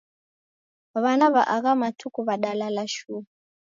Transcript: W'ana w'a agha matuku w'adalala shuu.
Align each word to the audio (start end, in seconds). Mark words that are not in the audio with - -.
W'ana 1.03 1.27
w'a 1.33 1.43
agha 1.55 1.71
matuku 1.81 2.19
w'adalala 2.27 2.83
shuu. 2.95 3.23